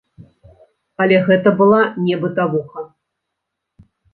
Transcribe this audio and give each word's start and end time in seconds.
Але 1.03 1.19
гэта 1.27 1.53
была 1.61 1.81
не 2.07 2.15
бытавуха. 2.27 2.79